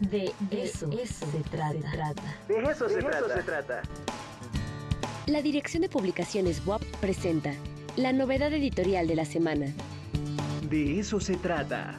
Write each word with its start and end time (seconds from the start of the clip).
De, 0.00 0.32
eso, 0.50 0.90
se, 0.90 1.40
trata. 1.50 2.14
De 2.48 2.62
eso, 2.70 2.88
se, 2.88 2.98
trata. 3.42 3.82
La 5.26 5.40
Dirección 5.40 5.82
de 5.82 5.88
Publicaciones 5.88 6.64
WAP 6.66 6.82
presenta 7.00 7.54
la 7.96 8.12
novedad 8.12 8.52
editorial 8.52 9.06
de 9.06 9.16
la 9.16 9.24
semana. 9.24 9.66
De 10.68 11.00
eso 11.00 11.18
se 11.18 11.36
trata. 11.36 11.98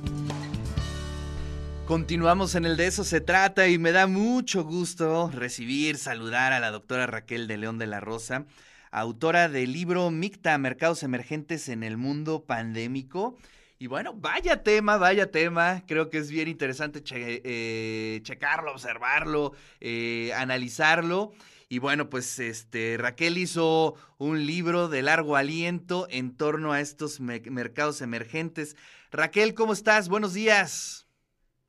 Continuamos 1.88 2.54
en 2.54 2.66
el 2.66 2.78
de 2.78 2.86
eso 2.86 3.04
se 3.04 3.20
trata 3.20 3.68
y 3.68 3.80
me 3.80 3.92
da 3.92 4.06
mucho 4.06 4.64
gusto 4.64 5.32
recibir, 5.32 5.98
saludar 5.98 6.54
a 6.54 6.60
la 6.60 6.70
doctora 6.70 7.08
Raquel 7.08 7.48
de 7.48 7.58
León 7.58 7.80
de 7.80 7.88
la 7.88 8.00
Rosa, 8.00 8.46
autora 8.92 9.50
del 9.50 9.74
libro 9.74 10.12
Micta, 10.12 10.58
Mercados 10.58 11.02
Emergentes 11.02 11.68
en 11.70 11.84
el 11.84 11.98
Mundo 11.98 12.44
Pandémico 12.46 13.38
y 13.80 13.88
bueno, 13.88 14.14
vaya 14.14 14.64
tema, 14.64 14.98
vaya 14.98 15.30
tema. 15.30 15.84
Creo 15.86 16.10
que 16.10 16.18
es 16.18 16.32
bien 16.32 16.48
interesante 16.48 17.04
eh, 17.12 18.20
checarlo, 18.24 18.72
observarlo, 18.72 19.54
eh, 19.80 20.34
analizarlo. 20.36 21.32
Y 21.70 21.80
bueno, 21.80 22.10
pues 22.10 22.40
este 22.40 22.98
Raquel 22.98 23.38
hizo 23.38 23.96
un 24.18 24.46
libro 24.46 24.88
de 24.88 25.02
largo 25.02 25.36
aliento 25.36 26.08
en 26.10 26.36
torno 26.36 26.72
a 26.72 26.82
estos 26.82 27.20
mercados 27.20 28.02
emergentes. 28.02 28.76
Raquel, 29.12 29.54
¿cómo 29.54 29.74
estás? 29.74 30.10
Buenos 30.10 30.34
días. 30.34 31.08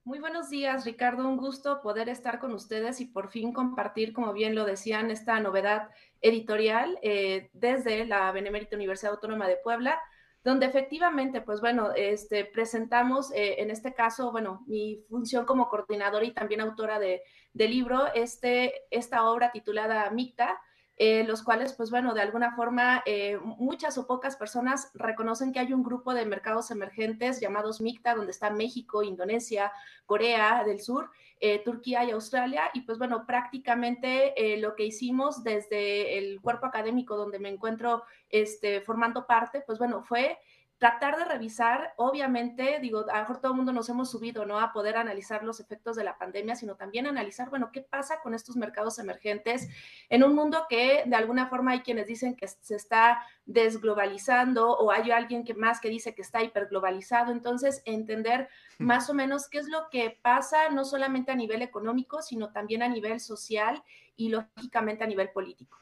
Muy 0.04 0.20
buenos 0.20 0.48
días, 0.48 0.86
Ricardo. 0.86 1.28
Un 1.28 1.36
gusto 1.36 1.82
poder 1.82 2.08
estar 2.08 2.38
con 2.38 2.54
ustedes 2.54 3.00
y 3.02 3.04
por 3.04 3.28
fin 3.28 3.52
compartir, 3.52 4.14
como 4.14 4.32
bien 4.32 4.54
lo 4.54 4.64
decían, 4.64 5.10
esta 5.10 5.38
novedad 5.40 5.90
editorial 6.22 6.98
eh, 7.02 7.50
desde 7.52 8.06
la 8.06 8.32
Benemérita 8.32 8.76
Universidad 8.76 9.12
Autónoma 9.12 9.46
de 9.46 9.58
Puebla 9.62 10.00
donde 10.48 10.64
efectivamente, 10.64 11.42
pues 11.42 11.60
bueno, 11.60 11.90
este, 11.94 12.46
presentamos, 12.46 13.30
eh, 13.32 13.56
en 13.58 13.70
este 13.70 13.92
caso, 13.92 14.32
bueno, 14.32 14.64
mi 14.66 15.04
función 15.10 15.44
como 15.44 15.68
coordinadora 15.68 16.24
y 16.24 16.32
también 16.32 16.62
autora 16.62 16.98
de, 16.98 17.20
del 17.52 17.70
libro, 17.70 18.06
este, 18.14 18.72
esta 18.90 19.28
obra 19.28 19.52
titulada 19.52 20.08
Micta, 20.10 20.58
eh, 21.00 21.22
los 21.24 21.44
cuales, 21.44 21.74
pues 21.74 21.90
bueno, 21.90 22.12
de 22.12 22.22
alguna 22.22 22.56
forma, 22.56 23.04
eh, 23.06 23.38
muchas 23.42 23.96
o 23.98 24.06
pocas 24.08 24.34
personas 24.34 24.90
reconocen 24.94 25.52
que 25.52 25.60
hay 25.60 25.72
un 25.72 25.84
grupo 25.84 26.12
de 26.12 26.26
mercados 26.26 26.72
emergentes 26.72 27.38
llamados 27.40 27.80
MICTA, 27.80 28.16
donde 28.16 28.32
está 28.32 28.50
México, 28.50 29.04
Indonesia, 29.04 29.70
Corea 30.06 30.64
del 30.64 30.80
Sur, 30.80 31.10
eh, 31.40 31.62
Turquía 31.64 32.02
y 32.02 32.10
Australia. 32.10 32.62
Y 32.74 32.80
pues 32.80 32.98
bueno, 32.98 33.26
prácticamente 33.26 34.34
lo 34.58 34.74
que 34.74 34.86
hicimos 34.86 35.44
desde 35.44 36.18
el 36.18 36.40
cuerpo 36.40 36.66
académico 36.66 37.16
donde 37.16 37.38
me 37.38 37.48
encuentro 37.48 38.02
este, 38.28 38.80
formando 38.80 39.24
parte, 39.24 39.62
pues 39.64 39.78
bueno, 39.78 40.02
fue 40.02 40.38
tratar 40.78 41.16
de 41.18 41.24
revisar, 41.24 41.92
obviamente, 41.96 42.78
digo, 42.80 43.04
a 43.10 43.14
lo 43.14 43.20
mejor 43.20 43.40
todo 43.40 43.50
el 43.52 43.56
mundo 43.56 43.72
nos 43.72 43.88
hemos 43.88 44.10
subido, 44.10 44.46
¿no? 44.46 44.60
A 44.60 44.72
poder 44.72 44.96
analizar 44.96 45.42
los 45.42 45.58
efectos 45.58 45.96
de 45.96 46.04
la 46.04 46.16
pandemia, 46.18 46.54
sino 46.54 46.76
también 46.76 47.06
analizar, 47.06 47.50
bueno, 47.50 47.70
qué 47.72 47.82
pasa 47.82 48.20
con 48.22 48.32
estos 48.32 48.56
mercados 48.56 49.00
emergentes 49.00 49.68
en 50.08 50.22
un 50.22 50.36
mundo 50.36 50.66
que 50.68 51.02
de 51.04 51.16
alguna 51.16 51.48
forma 51.48 51.72
hay 51.72 51.80
quienes 51.80 52.06
dicen 52.06 52.36
que 52.36 52.46
se 52.46 52.76
está 52.76 53.20
desglobalizando 53.44 54.70
o 54.70 54.92
hay 54.92 55.10
alguien 55.10 55.44
que 55.44 55.54
más 55.54 55.80
que 55.80 55.88
dice 55.88 56.14
que 56.14 56.22
está 56.22 56.44
hiperglobalizado. 56.44 57.32
Entonces, 57.32 57.82
entender 57.84 58.48
más 58.78 59.10
o 59.10 59.14
menos 59.14 59.48
qué 59.48 59.58
es 59.58 59.68
lo 59.68 59.88
que 59.90 60.16
pasa, 60.22 60.68
no 60.70 60.84
solamente 60.84 61.32
a 61.32 61.34
nivel 61.36 61.62
económico, 61.62 62.22
sino 62.22 62.52
también 62.52 62.84
a 62.84 62.88
nivel 62.88 63.18
social 63.18 63.82
y 64.16 64.28
lógicamente 64.28 65.02
a 65.02 65.08
nivel 65.08 65.30
político. 65.30 65.76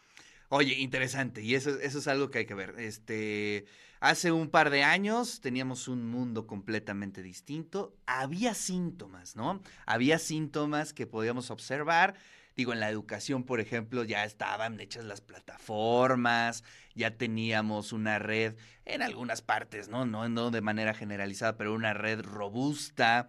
Oye, 0.48 0.74
interesante, 0.74 1.42
y 1.42 1.54
eso, 1.54 1.70
eso 1.80 1.98
es 1.98 2.08
algo 2.08 2.30
que 2.30 2.38
hay 2.38 2.46
que 2.46 2.54
ver. 2.54 2.78
Este, 2.78 3.66
hace 4.06 4.32
un 4.32 4.48
par 4.48 4.70
de 4.70 4.84
años 4.84 5.40
teníamos 5.40 5.88
un 5.88 6.06
mundo 6.08 6.46
completamente 6.46 7.22
distinto. 7.22 7.96
Había 8.06 8.54
síntomas, 8.54 9.36
¿no? 9.36 9.60
Había 9.84 10.18
síntomas 10.18 10.92
que 10.92 11.06
podíamos 11.06 11.50
observar. 11.50 12.14
Digo, 12.56 12.72
en 12.72 12.80
la 12.80 12.88
educación, 12.88 13.44
por 13.44 13.60
ejemplo, 13.60 14.04
ya 14.04 14.24
estaban 14.24 14.80
hechas 14.80 15.04
las 15.04 15.20
plataformas, 15.20 16.64
ya 16.94 17.16
teníamos 17.16 17.92
una 17.92 18.18
red 18.18 18.54
en 18.86 19.02
algunas 19.02 19.42
partes, 19.42 19.88
¿no? 19.88 20.06
No, 20.06 20.28
no 20.28 20.50
de 20.50 20.62
manera 20.62 20.94
generalizada, 20.94 21.56
pero 21.56 21.74
una 21.74 21.92
red 21.92 22.22
robusta. 22.22 23.28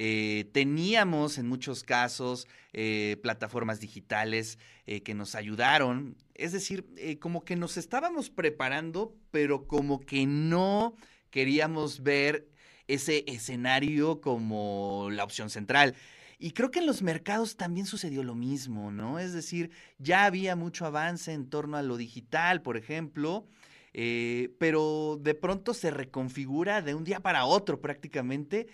Eh, 0.00 0.48
teníamos 0.52 1.38
en 1.38 1.48
muchos 1.48 1.82
casos 1.82 2.46
eh, 2.72 3.16
plataformas 3.20 3.80
digitales 3.80 4.60
eh, 4.86 5.02
que 5.02 5.12
nos 5.12 5.34
ayudaron, 5.34 6.16
es 6.36 6.52
decir, 6.52 6.86
como 7.18 7.44
que 7.44 7.56
nos 7.56 7.76
estábamos 7.76 8.30
preparando, 8.30 9.12
pero 9.32 9.66
como 9.66 9.98
que 9.98 10.24
no 10.24 10.94
queríamos 11.30 12.04
ver 12.04 12.46
ese 12.86 13.24
escenario 13.26 14.20
como 14.20 15.08
la 15.10 15.24
opción 15.24 15.50
central. 15.50 15.96
Y 16.38 16.52
creo 16.52 16.70
que 16.70 16.78
en 16.78 16.86
los 16.86 17.02
mercados 17.02 17.56
también 17.56 17.84
sucedió 17.84 18.22
lo 18.22 18.36
mismo, 18.36 18.92
¿no? 18.92 19.18
Es 19.18 19.32
decir, 19.32 19.72
ya 19.98 20.26
había 20.26 20.54
mucho 20.54 20.86
avance 20.86 21.32
en 21.32 21.50
torno 21.50 21.76
a 21.76 21.82
lo 21.82 21.96
digital, 21.96 22.62
por 22.62 22.76
ejemplo, 22.76 23.48
pero 23.92 25.18
de 25.20 25.34
pronto 25.34 25.74
se 25.74 25.90
reconfigura 25.90 26.82
de 26.82 26.94
un 26.94 27.02
día 27.02 27.18
para 27.18 27.46
otro 27.46 27.80
prácticamente 27.80 28.68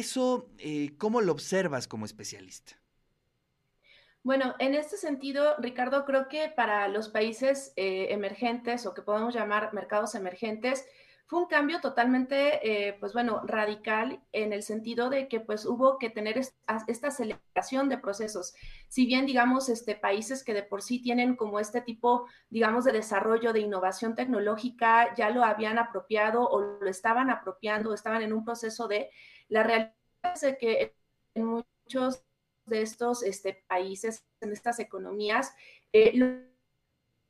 eso, 0.00 0.50
eh, 0.58 0.96
¿cómo 0.98 1.20
lo 1.20 1.32
observas 1.32 1.86
como 1.86 2.04
especialista? 2.04 2.80
Bueno, 4.22 4.54
en 4.58 4.74
este 4.74 4.96
sentido, 4.96 5.54
Ricardo, 5.58 6.04
creo 6.04 6.28
que 6.28 6.48
para 6.48 6.88
los 6.88 7.08
países 7.08 7.72
eh, 7.76 8.08
emergentes 8.10 8.84
o 8.84 8.92
que 8.92 9.00
podemos 9.00 9.34
llamar 9.34 9.72
mercados 9.72 10.14
emergentes, 10.14 10.84
fue 11.30 11.38
un 11.38 11.46
cambio 11.46 11.80
totalmente, 11.80 12.88
eh, 12.88 12.96
pues 12.98 13.12
bueno, 13.12 13.40
radical 13.44 14.20
en 14.32 14.52
el 14.52 14.64
sentido 14.64 15.10
de 15.10 15.28
que 15.28 15.38
pues 15.38 15.64
hubo 15.64 15.96
que 15.96 16.10
tener 16.10 16.36
esta 16.36 17.06
aceleración 17.06 17.88
de 17.88 17.98
procesos. 17.98 18.52
Si 18.88 19.06
bien, 19.06 19.26
digamos, 19.26 19.68
este, 19.68 19.94
países 19.94 20.42
que 20.42 20.54
de 20.54 20.64
por 20.64 20.82
sí 20.82 21.00
tienen 21.00 21.36
como 21.36 21.60
este 21.60 21.82
tipo, 21.82 22.26
digamos, 22.50 22.84
de 22.84 22.90
desarrollo 22.90 23.52
de 23.52 23.60
innovación 23.60 24.16
tecnológica, 24.16 25.14
ya 25.14 25.30
lo 25.30 25.44
habían 25.44 25.78
apropiado 25.78 26.42
o 26.48 26.80
lo 26.80 26.90
estaban 26.90 27.30
apropiando, 27.30 27.94
estaban 27.94 28.22
en 28.22 28.32
un 28.32 28.44
proceso 28.44 28.88
de, 28.88 29.10
la 29.50 29.62
realidad 29.62 29.92
es 30.24 30.56
que 30.58 30.94
en 31.34 31.44
muchos 31.44 32.22
de 32.64 32.82
estos 32.82 33.22
este, 33.22 33.62
países, 33.66 34.24
en 34.40 34.52
estas 34.52 34.78
economías, 34.78 35.52
eh, 35.92 36.46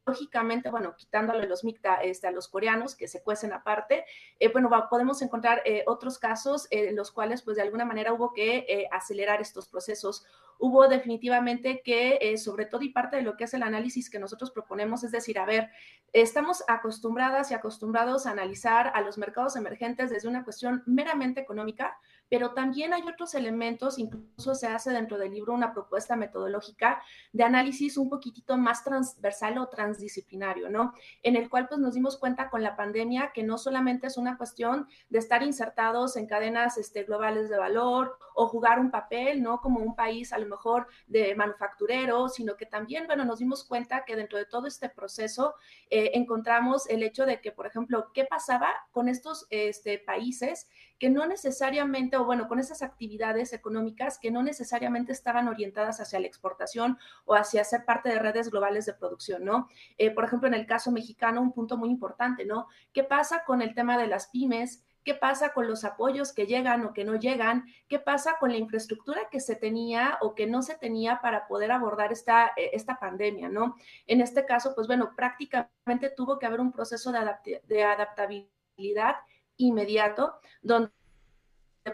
lógicamente, 0.06 0.70
bueno, 0.70 0.94
quitándole 0.96 1.46
los 1.46 1.64
MICTA 1.64 1.96
este, 1.96 2.26
a 2.26 2.30
los 2.30 2.48
coreanos 2.48 2.94
que 2.94 3.08
se 3.08 3.22
cuecen 3.22 3.52
aparte, 3.52 4.04
eh, 4.38 4.48
bueno, 4.52 4.70
podemos 4.88 5.22
encontrar 5.22 5.62
eh, 5.64 5.82
otros 5.86 6.18
casos 6.18 6.68
en 6.70 6.94
los 6.94 7.10
cuales, 7.10 7.42
pues, 7.42 7.56
de 7.56 7.62
alguna 7.62 7.84
manera 7.84 8.12
hubo 8.12 8.32
que 8.32 8.86
acelerar 8.92 9.40
estos 9.40 9.66
procesos. 9.66 10.26
Hubo 10.62 10.88
definitivamente 10.88 11.80
que, 11.82 12.18
eh, 12.20 12.36
sobre 12.36 12.66
todo 12.66 12.82
y 12.82 12.90
parte 12.90 13.16
de 13.16 13.22
lo 13.22 13.34
que 13.34 13.44
es 13.44 13.54
el 13.54 13.62
análisis 13.62 14.10
que 14.10 14.18
nosotros 14.18 14.50
proponemos, 14.50 15.02
es 15.02 15.10
decir, 15.10 15.38
a 15.38 15.46
ver, 15.46 15.70
estamos 16.12 16.62
acostumbradas 16.68 17.50
y 17.50 17.54
acostumbrados 17.54 18.26
a 18.26 18.32
analizar 18.32 18.92
a 18.94 19.00
los 19.00 19.16
mercados 19.16 19.56
emergentes 19.56 20.10
desde 20.10 20.28
una 20.28 20.44
cuestión 20.44 20.82
meramente 20.84 21.40
económica, 21.40 21.98
pero 22.30 22.52
también 22.52 22.94
hay 22.94 23.02
otros 23.02 23.34
elementos, 23.34 23.98
incluso 23.98 24.54
se 24.54 24.68
hace 24.68 24.92
dentro 24.92 25.18
del 25.18 25.32
libro 25.32 25.52
una 25.52 25.74
propuesta 25.74 26.14
metodológica 26.14 27.02
de 27.32 27.42
análisis 27.42 27.96
un 27.96 28.08
poquitito 28.08 28.56
más 28.56 28.84
transversal 28.84 29.58
o 29.58 29.68
transdisciplinario, 29.68 30.70
¿no? 30.70 30.94
En 31.24 31.34
el 31.34 31.50
cual 31.50 31.66
pues 31.68 31.80
nos 31.80 31.94
dimos 31.94 32.16
cuenta 32.16 32.48
con 32.48 32.62
la 32.62 32.76
pandemia 32.76 33.32
que 33.34 33.42
no 33.42 33.58
solamente 33.58 34.06
es 34.06 34.16
una 34.16 34.38
cuestión 34.38 34.88
de 35.08 35.18
estar 35.18 35.42
insertados 35.42 36.16
en 36.16 36.26
cadenas 36.26 36.78
este, 36.78 37.02
globales 37.02 37.50
de 37.50 37.58
valor 37.58 38.16
o 38.34 38.46
jugar 38.46 38.78
un 38.78 38.92
papel, 38.92 39.42
¿no? 39.42 39.60
Como 39.60 39.80
un 39.80 39.96
país 39.96 40.32
a 40.32 40.38
lo 40.38 40.46
mejor 40.46 40.86
de 41.08 41.34
manufacturero, 41.34 42.28
sino 42.28 42.56
que 42.56 42.64
también, 42.64 43.08
bueno, 43.08 43.24
nos 43.24 43.40
dimos 43.40 43.64
cuenta 43.64 44.04
que 44.04 44.14
dentro 44.14 44.38
de 44.38 44.46
todo 44.46 44.68
este 44.68 44.88
proceso 44.88 45.54
eh, 45.90 46.12
encontramos 46.14 46.88
el 46.88 47.02
hecho 47.02 47.26
de 47.26 47.40
que, 47.40 47.50
por 47.50 47.66
ejemplo, 47.66 48.12
¿qué 48.14 48.24
pasaba 48.24 48.68
con 48.92 49.08
estos 49.08 49.48
este, 49.50 49.98
países 49.98 50.68
que 51.00 51.08
no 51.08 51.26
necesariamente, 51.26 52.18
o 52.18 52.26
bueno, 52.26 52.46
con 52.46 52.58
esas 52.58 52.82
actividades 52.82 53.54
económicas 53.54 54.18
que 54.18 54.30
no 54.30 54.42
necesariamente 54.42 55.12
estaban 55.12 55.48
orientadas 55.48 55.98
hacia 55.98 56.20
la 56.20 56.26
exportación 56.26 56.98
o 57.24 57.34
hacia 57.34 57.64
ser 57.64 57.86
parte 57.86 58.10
de 58.10 58.18
redes 58.18 58.50
globales 58.50 58.84
de 58.84 58.92
producción, 58.92 59.44
¿no? 59.44 59.66
Eh, 59.96 60.10
por 60.10 60.24
ejemplo, 60.24 60.46
en 60.46 60.54
el 60.54 60.66
caso 60.66 60.92
mexicano, 60.92 61.40
un 61.40 61.52
punto 61.52 61.78
muy 61.78 61.88
importante, 61.88 62.44
¿no? 62.44 62.68
¿Qué 62.92 63.02
pasa 63.02 63.44
con 63.46 63.62
el 63.62 63.74
tema 63.74 63.98
de 63.98 64.06
las 64.06 64.28
pymes? 64.28 64.84
qué 65.02 65.14
pasa 65.14 65.54
con 65.54 65.66
los 65.66 65.84
apoyos 65.84 66.34
que 66.34 66.46
llegan 66.46 66.84
o 66.84 66.92
que 66.92 67.06
no 67.06 67.16
llegan, 67.16 67.64
qué 67.88 67.98
pasa 67.98 68.36
con 68.38 68.50
la 68.50 68.58
infraestructura 68.58 69.30
que 69.30 69.40
se 69.40 69.56
tenía 69.56 70.18
o 70.20 70.34
que 70.34 70.46
no 70.46 70.60
se 70.60 70.76
tenía 70.76 71.22
para 71.22 71.46
poder 71.46 71.72
abordar 71.72 72.12
esta, 72.12 72.52
eh, 72.54 72.70
esta 72.74 72.98
pandemia, 72.98 73.48
¿no? 73.48 73.76
En 74.06 74.20
este 74.20 74.44
caso, 74.44 74.74
pues 74.74 74.86
bueno, 74.86 75.12
prácticamente 75.16 76.10
tuvo 76.14 76.38
que 76.38 76.44
haber 76.44 76.60
un 76.60 76.70
proceso 76.70 77.10
de, 77.12 77.62
de 77.64 77.82
adaptabilidad 77.82 79.16
inmediato, 79.62 80.34
donde 80.62 80.90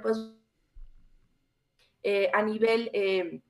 pues 0.03 0.19
eh, 2.03 2.31
a 2.33 2.43
nivel... 2.43 2.91
Eh, 2.93 3.43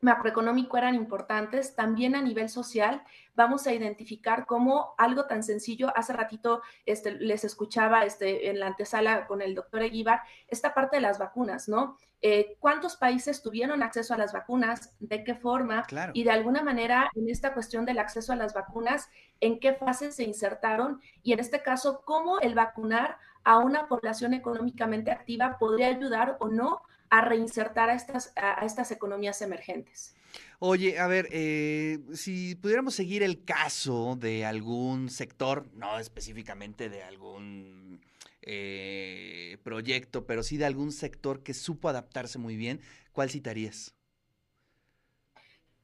macroeconómico 0.00 0.76
eran 0.76 0.94
importantes, 0.94 1.74
también 1.74 2.14
a 2.14 2.22
nivel 2.22 2.48
social 2.48 3.02
vamos 3.34 3.66
a 3.66 3.72
identificar 3.72 4.46
cómo 4.46 4.94
algo 4.98 5.26
tan 5.26 5.42
sencillo, 5.42 5.92
hace 5.96 6.12
ratito 6.12 6.62
este, 6.86 7.12
les 7.12 7.44
escuchaba 7.44 8.04
este, 8.04 8.50
en 8.50 8.60
la 8.60 8.68
antesala 8.68 9.26
con 9.26 9.42
el 9.42 9.54
doctor 9.54 9.82
Eguíbar, 9.82 10.22
esta 10.46 10.74
parte 10.74 10.96
de 10.96 11.02
las 11.02 11.18
vacunas, 11.18 11.68
¿no? 11.68 11.96
Eh, 12.20 12.56
¿Cuántos 12.58 12.96
países 12.96 13.42
tuvieron 13.42 13.82
acceso 13.82 14.12
a 14.12 14.18
las 14.18 14.32
vacunas? 14.32 14.92
¿De 14.98 15.22
qué 15.22 15.36
forma? 15.36 15.86
Y 16.14 16.24
de 16.24 16.32
alguna 16.32 16.62
manera, 16.62 17.08
en 17.14 17.28
esta 17.28 17.54
cuestión 17.54 17.84
del 17.84 18.00
acceso 18.00 18.32
a 18.32 18.36
las 18.36 18.54
vacunas, 18.54 19.08
¿en 19.40 19.60
qué 19.60 19.74
fase 19.74 20.10
se 20.10 20.24
insertaron? 20.24 21.00
Y 21.22 21.32
en 21.32 21.38
este 21.38 21.62
caso, 21.62 22.02
¿cómo 22.04 22.40
el 22.40 22.56
vacunar 22.56 23.18
a 23.48 23.56
una 23.56 23.88
población 23.88 24.34
económicamente 24.34 25.10
activa 25.10 25.56
podría 25.58 25.86
ayudar 25.86 26.36
o 26.38 26.48
no 26.48 26.82
a 27.08 27.22
reinsertar 27.22 27.88
a 27.88 27.94
estas, 27.94 28.34
a 28.36 28.62
estas 28.66 28.90
economías 28.90 29.40
emergentes. 29.40 30.14
Oye, 30.58 30.98
a 30.98 31.06
ver, 31.06 31.28
eh, 31.30 31.98
si 32.12 32.56
pudiéramos 32.56 32.94
seguir 32.94 33.22
el 33.22 33.46
caso 33.46 34.16
de 34.20 34.44
algún 34.44 35.08
sector, 35.08 35.66
no 35.72 35.98
específicamente 35.98 36.90
de 36.90 37.02
algún 37.02 38.02
eh, 38.42 39.56
proyecto, 39.62 40.26
pero 40.26 40.42
sí 40.42 40.58
de 40.58 40.66
algún 40.66 40.92
sector 40.92 41.42
que 41.42 41.54
supo 41.54 41.88
adaptarse 41.88 42.38
muy 42.38 42.54
bien, 42.54 42.82
¿cuál 43.12 43.30
citarías? 43.30 43.94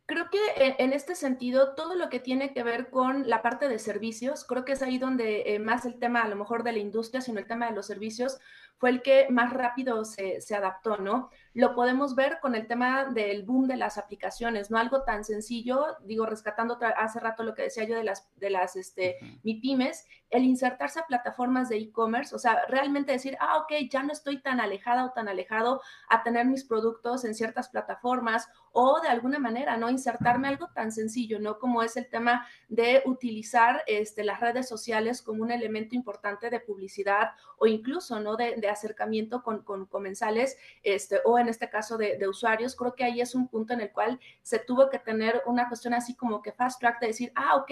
Creo 0.06 0.28
que 0.30 0.38
en 0.56 0.92
este 0.92 1.14
sentido, 1.14 1.74
todo 1.74 1.94
lo 1.94 2.10
que 2.10 2.20
tiene 2.20 2.52
que 2.52 2.62
ver 2.62 2.90
con 2.90 3.26
la 3.26 3.40
parte 3.40 3.68
de 3.68 3.78
servicios, 3.78 4.44
creo 4.44 4.66
que 4.66 4.72
es 4.72 4.82
ahí 4.82 4.98
donde 4.98 5.54
eh, 5.54 5.58
más 5.58 5.86
el 5.86 5.98
tema 5.98 6.20
a 6.20 6.28
lo 6.28 6.36
mejor 6.36 6.62
de 6.62 6.72
la 6.72 6.78
industria, 6.78 7.22
sino 7.22 7.38
el 7.38 7.46
tema 7.46 7.66
de 7.68 7.74
los 7.74 7.86
servicios, 7.86 8.38
fue 8.78 8.90
el 8.90 9.02
que 9.02 9.26
más 9.30 9.52
rápido 9.52 10.04
se, 10.04 10.40
se, 10.40 10.54
adaptó, 10.54 10.98
¿no? 10.98 11.30
Lo 11.52 11.74
podemos 11.74 12.14
ver 12.14 12.38
con 12.40 12.54
el 12.54 12.66
tema 12.66 13.04
del 13.06 13.44
boom 13.44 13.66
de 13.66 13.76
las 13.76 13.98
aplicaciones, 13.98 14.70
¿no? 14.70 14.78
Algo 14.78 15.04
tan 15.04 15.24
sencillo, 15.24 15.96
digo, 16.04 16.26
rescatando 16.26 16.78
hace 16.96 17.20
rato 17.20 17.44
lo 17.44 17.54
que 17.54 17.62
decía 17.62 17.84
yo 17.84 17.96
de 17.96 18.04
las, 18.04 18.28
de 18.36 18.50
las, 18.50 18.76
este, 18.76 19.16
MIPIMES, 19.42 20.06
el 20.30 20.44
insertarse 20.44 20.98
a 20.98 21.06
plataformas 21.06 21.68
de 21.68 21.76
e-commerce, 21.76 22.34
o 22.34 22.38
sea, 22.38 22.66
realmente 22.68 23.12
decir, 23.12 23.36
ah, 23.40 23.58
ok, 23.58 23.88
ya 23.88 24.02
no 24.02 24.12
estoy 24.12 24.42
tan 24.42 24.60
alejada 24.60 25.04
o 25.04 25.12
tan 25.12 25.28
alejado 25.28 25.80
a 26.08 26.22
tener 26.22 26.44
mis 26.46 26.64
productos 26.64 27.24
en 27.24 27.34
ciertas 27.34 27.68
plataformas 27.68 28.48
o 28.72 29.00
de 29.00 29.08
alguna 29.08 29.38
manera, 29.38 29.76
¿no? 29.76 29.88
Insertarme 29.88 30.48
algo 30.48 30.68
tan 30.74 30.90
sencillo, 30.90 31.38
¿no? 31.38 31.60
Como 31.60 31.82
es 31.82 31.96
el 31.96 32.08
tema 32.08 32.46
de 32.68 33.02
utilizar 33.06 33.82
este, 33.86 34.24
las 34.24 34.40
redes 34.40 34.68
sociales 34.68 35.22
como 35.22 35.42
un 35.42 35.52
elemento 35.52 35.94
importante 35.94 36.50
de 36.50 36.58
publicidad 36.58 37.30
o 37.58 37.66
incluso, 37.66 38.18
¿no? 38.18 38.36
De, 38.36 38.56
de 38.66 38.72
acercamiento 38.72 39.42
con, 39.42 39.62
con, 39.62 39.86
comensales 39.86 40.56
este, 40.82 41.20
o 41.24 41.38
en 41.38 41.48
este 41.48 41.68
caso 41.70 41.96
de, 41.96 42.16
de, 42.16 42.28
usuarios, 42.28 42.76
creo 42.76 42.94
que 42.94 43.04
ahí 43.04 43.20
es 43.20 43.34
un 43.34 43.48
punto 43.48 43.72
en 43.72 43.80
el 43.80 43.92
cual 43.92 44.20
se 44.42 44.58
tuvo 44.58 44.90
que 44.90 44.98
tener 44.98 45.42
una 45.46 45.68
cuestión 45.68 45.94
así 45.94 46.14
como 46.14 46.42
que 46.42 46.52
fast 46.52 46.80
track 46.80 47.00
de 47.00 47.06
decir, 47.08 47.32
ah, 47.34 47.56
ok, 47.56 47.70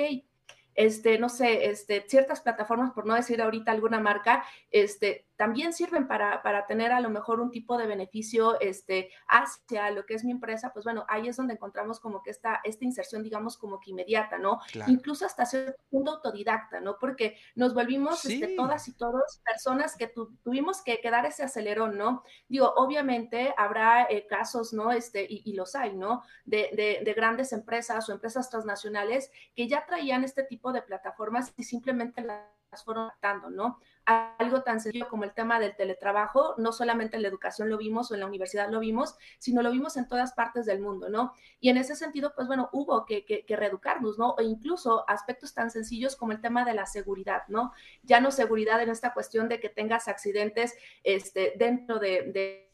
este, 0.74 1.18
no 1.18 1.28
sé, 1.28 1.66
este, 1.70 2.04
ciertas 2.08 2.40
plataformas, 2.40 2.92
por 2.92 3.06
no 3.06 3.14
decir 3.14 3.40
ahorita 3.42 3.72
alguna 3.72 4.00
marca, 4.00 4.44
este, 4.70 5.26
también 5.36 5.72
sirven 5.72 6.06
para, 6.06 6.40
para, 6.42 6.66
tener 6.66 6.92
a 6.92 7.00
lo 7.00 7.10
mejor 7.10 7.40
un 7.40 7.50
tipo 7.50 7.76
de 7.76 7.86
beneficio 7.86 8.60
este, 8.60 9.10
hacia 9.26 9.90
lo 9.90 10.06
que 10.06 10.14
es 10.14 10.22
mi 10.22 10.30
empresa, 10.30 10.72
pues 10.72 10.84
bueno, 10.84 11.04
ahí 11.08 11.26
es 11.26 11.36
donde 11.36 11.54
encontramos 11.54 11.98
como 11.98 12.22
que 12.22 12.30
esta, 12.30 12.60
esta 12.62 12.84
inserción, 12.84 13.24
digamos, 13.24 13.58
como 13.58 13.80
que 13.80 13.90
inmediata, 13.90 14.38
¿no? 14.38 14.60
Incluso 14.86 15.26
hasta 15.26 15.44
cierto 15.44 15.82
punto 15.90 16.12
autodidacta, 16.12 16.80
¿no? 16.80 16.96
Porque 16.96 17.36
nos 17.56 17.74
volvimos 17.74 18.24
este, 18.24 18.54
todas 18.54 18.86
y 18.86 18.92
todos 18.92 19.42
personas 19.44 19.96
que 19.96 20.06
tuvimos 20.44 20.80
que, 20.82 21.00
que, 21.00 21.10
dar 21.10 21.26
ese 21.26 21.42
acelerón, 21.42 21.98
¿no? 21.98 22.22
Digo, 22.48 22.72
obviamente 22.76 23.52
habrá 23.56 24.04
eh, 24.08 24.26
casos, 24.28 24.72
¿no? 24.72 24.92
Este, 24.92 25.26
y, 25.28 25.42
y, 25.44 25.54
los 25.54 25.74
hay, 25.74 25.96
¿no? 25.96 26.22
De, 26.44 26.70
de, 26.72 27.02
de 27.04 27.14
grandes 27.14 27.52
empresas 27.52 28.08
o 28.08 28.12
empresas 28.12 28.48
transnacionales 28.48 29.32
que 29.56 29.66
ya 29.66 29.84
traían 29.86 30.22
este 30.22 30.44
tipo 30.44 30.61
de 30.70 30.82
plataformas 30.82 31.52
y 31.56 31.64
simplemente 31.64 32.22
las 32.22 32.84
fueron 32.84 33.04
adaptando, 33.06 33.50
¿no? 33.50 33.78
algo 34.04 34.62
tan 34.62 34.80
sencillo 34.80 35.08
como 35.08 35.24
el 35.24 35.32
tema 35.32 35.60
del 35.60 35.76
teletrabajo, 35.76 36.54
no 36.58 36.72
solamente 36.72 37.16
en 37.16 37.22
la 37.22 37.28
educación 37.28 37.68
lo 37.68 37.78
vimos 37.78 38.10
o 38.10 38.14
en 38.14 38.20
la 38.20 38.26
universidad 38.26 38.68
lo 38.68 38.80
vimos, 38.80 39.16
sino 39.38 39.62
lo 39.62 39.70
vimos 39.70 39.96
en 39.96 40.08
todas 40.08 40.32
partes 40.32 40.66
del 40.66 40.80
mundo, 40.80 41.08
¿no? 41.08 41.34
Y 41.60 41.68
en 41.68 41.76
ese 41.76 41.94
sentido, 41.94 42.32
pues 42.34 42.48
bueno, 42.48 42.68
hubo 42.72 43.06
que, 43.06 43.24
que, 43.24 43.56
reeducarnos, 43.56 44.18
¿no? 44.18 44.34
E 44.38 44.44
incluso 44.44 45.08
aspectos 45.08 45.54
tan 45.54 45.70
sencillos 45.70 46.16
como 46.16 46.32
el 46.32 46.40
tema 46.40 46.64
de 46.64 46.74
la 46.74 46.86
seguridad, 46.86 47.42
¿no? 47.48 47.72
Ya 48.02 48.20
no 48.20 48.30
seguridad 48.32 48.82
en 48.82 48.90
esta 48.90 49.14
cuestión 49.14 49.48
de 49.48 49.60
que 49.60 49.68
tengas 49.68 50.08
accidentes 50.08 50.74
este, 51.04 51.54
dentro 51.56 51.98
de 51.98 52.71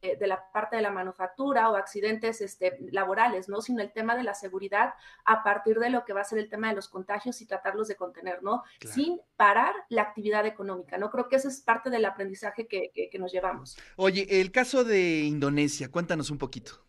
de 0.00 0.26
la 0.26 0.50
parte 0.52 0.76
de 0.76 0.82
la 0.82 0.90
manufactura 0.90 1.70
o 1.70 1.76
accidentes 1.76 2.40
este, 2.40 2.78
laborales, 2.92 3.48
¿no? 3.48 3.60
Sino 3.60 3.82
el 3.82 3.92
tema 3.92 4.16
de 4.16 4.22
la 4.22 4.34
seguridad 4.34 4.94
a 5.24 5.42
partir 5.42 5.78
de 5.78 5.90
lo 5.90 6.04
que 6.04 6.12
va 6.12 6.20
a 6.20 6.24
ser 6.24 6.38
el 6.38 6.48
tema 6.48 6.68
de 6.68 6.76
los 6.76 6.88
contagios 6.88 7.40
y 7.40 7.46
tratarlos 7.46 7.88
de 7.88 7.96
contener, 7.96 8.42
¿no? 8.42 8.62
Sin 8.80 9.20
parar 9.36 9.74
la 9.88 10.02
actividad 10.02 10.46
económica, 10.46 10.98
¿no? 10.98 11.10
Creo 11.10 11.28
que 11.28 11.36
ese 11.36 11.48
es 11.48 11.60
parte 11.60 11.90
del 11.90 12.04
aprendizaje 12.04 12.66
que, 12.66 12.90
que 13.10 13.18
nos 13.18 13.32
llevamos. 13.32 13.76
Oye, 13.96 14.40
el 14.40 14.52
caso 14.52 14.84
de 14.84 15.22
Indonesia, 15.22 15.90
cuéntanos 15.90 16.30
un 16.30 16.38
poquito. 16.38 16.87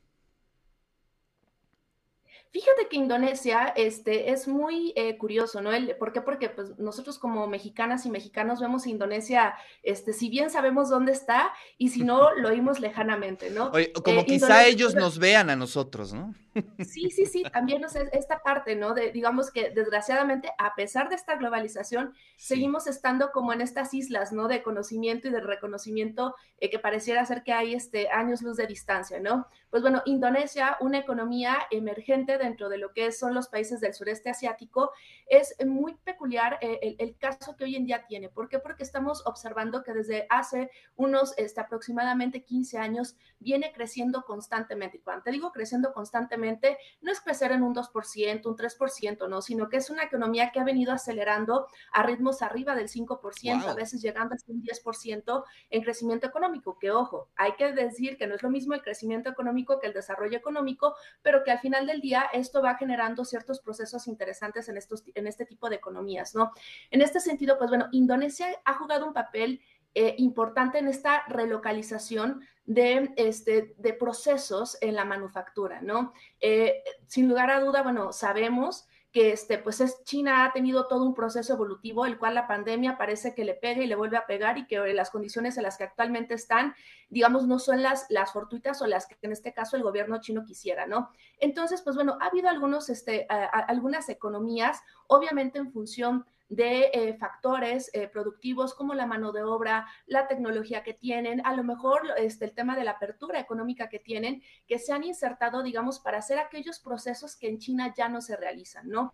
Fíjate 2.51 2.88
que 2.90 2.96
Indonesia 2.96 3.74
este, 3.75 4.31
es 4.31 4.48
muy 4.48 4.92
eh, 4.96 5.19
curioso, 5.19 5.62
¿no? 5.62 5.72
El, 5.72 5.96
¿Por 5.98 6.12
qué? 6.12 6.22
Porque 6.22 6.50
pues, 6.50 6.80
nosotros 6.80 7.19
como 7.19 7.46
mexicanas 7.46 8.07
y 8.07 8.10
mexicanos 8.10 8.60
vemos 8.60 8.88
Indonesia, 8.88 9.54
este, 9.84 10.13
si 10.13 10.30
bien 10.30 10.50
sabemos 10.50 10.90
dónde 10.90 11.12
está 11.12 11.54
y 11.78 11.90
si 11.90 12.04
no, 12.04 12.31
lo 12.36 12.50
oímos 12.50 12.80
lejanamente, 12.80 13.51
¿no? 13.51 13.69
Oye, 13.69 13.94
como 13.94 14.22
eh, 14.22 14.25
quizá 14.25 14.66
ellos 14.66 14.96
nos 14.96 15.19
vean 15.19 15.51
a 15.51 15.56
nosotros, 15.56 16.12
¿no? 16.12 16.34
Sí, 16.80 17.12
sí, 17.12 17.28
sí, 17.28 17.44
también 17.44 17.84
es 17.84 17.96
esta 17.96 18.42
parte, 18.42 18.75
¿no? 18.75 18.95
De, 18.95 19.12
digamos 19.12 19.52
que 19.52 19.69
desgraciadamente, 19.69 20.52
a 20.57 20.74
pesar 20.74 21.07
de 21.07 21.16
esta 21.16 21.36
globalización, 21.36 22.16
seguimos 22.36 22.88
estando 22.88 23.31
como 23.31 23.54
en 23.54 23.62
estas 23.62 23.94
islas, 23.94 24.34
¿no? 24.34 24.48
De 24.48 24.63
conocimiento 24.63 25.28
y 25.28 25.31
de 25.31 25.42
reconocimiento 25.42 26.36
eh, 26.60 26.72
que 26.72 26.80
pareciera 26.80 27.24
ser 27.25 27.44
que 27.44 27.54
hay 27.54 27.75
este, 27.75 28.10
años 28.10 28.42
luz 28.42 28.57
de 28.57 28.66
distancia, 28.66 29.19
¿no? 29.19 29.48
Pues 29.69 29.83
bueno, 29.83 30.01
Indonesia, 30.06 30.77
una 30.80 30.98
economía 30.98 31.60
emergente 31.69 32.38
dentro 32.38 32.69
de 32.69 32.80
lo 32.80 32.92
que 32.92 33.12
son 33.12 33.36
los 33.36 33.50
países 33.50 33.80
del 33.80 33.94
sureste 33.94 34.30
asiático, 34.30 34.92
es 35.27 35.56
muy 35.63 35.95
peculiar 35.95 36.57
eh, 36.62 36.95
el, 36.98 37.18
caso 37.18 37.56
que 37.56 37.66
hoy 37.66 37.75
en 37.75 37.86
día 37.86 38.06
tiene. 38.07 38.30
¿Por 38.30 38.50
qué? 38.50 38.57
Porque 38.57 38.83
estamos 38.83 39.21
observando 39.27 39.83
que 39.83 39.94
desde 39.94 40.25
hace 40.30 40.71
unos 40.95 41.38
este, 41.38 41.62
aproximadamente 41.62 42.44
15 42.44 42.80
años 42.80 43.16
viene 43.39 43.71
creciendo 43.71 44.24
constantemente. 44.24 44.98
Y 44.98 45.01
cuando 45.01 45.24
te 45.24 45.31
digo 45.31 45.51
creciendo 45.51 45.94
constantemente, 45.94 46.77
no 47.01 47.12
es 47.12 47.21
crecer 47.21 47.51
en 47.51 47.62
un 47.62 47.75
2%, 47.75 48.45
un 48.45 48.57
3%, 48.57 49.30
no, 49.30 49.42
sino 49.42 49.69
que 49.69 49.77
es 49.77 49.89
una 49.92 50.04
economía 50.04 50.51
que 50.51 50.60
ha 50.60 50.63
venido 50.63 50.94
acelerando 50.94 51.68
a 51.92 52.01
ritmos 52.01 52.42
arriba 52.42 52.74
del 52.74 52.88
5%, 52.88 53.68
a 53.68 53.74
veces 53.75 54.01
llegando 54.01 54.33
hasta 54.33 54.51
un 54.51 54.63
10% 54.63 55.44
en 55.69 55.83
crecimiento 55.83 56.25
económico, 56.25 56.80
que 56.80 56.89
ojo, 56.89 57.30
hay 57.36 57.54
que 57.54 57.71
decir 57.74 58.18
que 58.18 58.25
no 58.25 58.33
es 58.33 58.42
lo 58.42 58.50
mismo 58.50 58.74
el 58.74 58.81
crecimiento 58.81 59.30
económico 59.30 59.58
que 59.65 59.88
el 59.88 59.94
desarrollo 59.94 60.38
económico, 60.38 60.95
pero 61.21 61.44
que 61.44 61.51
al 61.51 61.59
final 61.59 61.87
del 61.87 62.01
día 62.01 62.25
esto 62.33 62.61
va 62.61 62.75
generando 62.75 63.25
ciertos 63.25 63.59
procesos 63.59 64.07
interesantes 64.07 64.69
en, 64.69 64.78
estos, 64.78 65.04
en 65.16 65.28
este 65.28 65.45
tipo 65.45 65.69
de 65.69 65.75
economías, 65.75 66.35
¿no? 66.35 66.51
En 66.92 67.01
este 67.01 67.19
sentido, 67.19 67.57
pues 67.57 67.69
bueno, 67.69 67.87
Indonesia 67.92 68.47
ha 68.66 68.73
jugado 68.75 69.06
un 69.06 69.13
papel 69.13 69.61
eh, 69.95 70.16
importante 70.18 70.78
en 70.78 70.87
esta 70.87 71.23
relocalización 71.28 72.42
de, 72.66 73.11
este, 73.16 73.73
de 73.78 73.94
procesos 73.94 74.78
en 74.81 74.95
la 74.95 75.06
manufactura, 75.06 75.81
¿no? 75.81 76.13
Eh, 76.39 76.83
sin 77.07 77.28
lugar 77.28 77.49
a 77.49 77.59
duda, 77.59 77.81
bueno, 77.81 78.13
sabemos 78.13 78.87
que 79.11 79.31
este, 79.31 79.57
pues 79.57 79.81
es, 79.81 80.04
China 80.04 80.45
ha 80.45 80.54
tenido 80.54 80.87
todo 80.87 81.04
un 81.04 81.16
proceso 81.16 81.54
evolutivo, 81.54 82.06
el 82.06 82.19
cual 82.19 82.35
la 82.35 82.47
pandemia 82.47 82.97
parece 82.97 83.33
que 83.33 83.44
le 83.44 83.56
pega 83.56 83.81
y 83.81 83.87
le 83.87 83.95
vuelve 83.95 84.18
a 84.18 84.28
pegar 84.28 84.59
y 84.59 84.68
que 84.68 84.78
las 84.94 85.09
condiciones 85.09 85.57
en 85.57 85.63
las 85.63 85.78
que 85.78 85.85
actualmente 85.85 86.35
están, 86.35 86.75
digamos, 87.09 87.47
no 87.47 87.57
son 87.57 87.81
las, 87.81 88.06
las 88.09 88.31
fortuitas 88.33 88.81
o 88.81 88.87
las 88.87 89.07
que 89.07 89.18
en 89.23 89.31
este 89.31 89.51
caso 89.51 89.78
el 89.78 89.83
gobierno 89.83 90.21
chino 90.21 90.44
quisiera, 90.44 90.85
¿no? 90.85 91.09
Entonces, 91.39 91.81
pues 91.81 91.95
bueno, 91.95 92.18
ha 92.21 92.28
habido 92.28 92.49
algunos, 92.49 92.89
este, 92.89 93.25
algunas 93.30 94.09
economías, 94.09 94.81
obviamente 95.07 95.57
en 95.57 95.71
función 95.71 96.25
de 96.49 96.89
eh, 96.94 97.13
factores 97.13 97.91
eh, 97.94 98.07
productivos 98.07 98.73
como 98.73 98.95
la 98.95 99.06
mano 99.06 99.31
de 99.31 99.44
obra, 99.44 99.87
la 100.07 100.27
tecnología 100.27 100.83
que 100.83 100.94
tienen, 100.94 101.45
a 101.45 101.56
lo 101.56 101.63
mejor 101.63 102.01
este, 102.18 102.45
el 102.45 102.53
tema 102.53 102.75
de 102.75 102.83
la 102.83 102.91
apertura 102.91 103.39
económica 103.39 103.87
que 103.87 103.99
tienen, 103.99 104.41
que 104.68 104.79
se 104.79 104.91
han 104.91 105.03
insertado, 105.03 105.61
digamos, 105.61 105.99
para 105.99 106.18
hacer 106.18 106.39
aquellos 106.39 106.79
procesos 106.79 107.35
que 107.35 107.47
en 107.47 107.59
China 107.59 107.94
ya 107.95 108.09
no 108.09 108.19
se 108.19 108.35
realizan, 108.35 108.89
¿no? 108.89 109.13